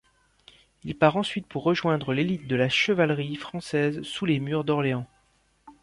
[0.83, 5.05] Il part ensuite pour rejoindre l'élite de la chevalerie française sous les murs d'Orléans.